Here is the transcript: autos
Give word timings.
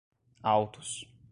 autos 0.43 0.91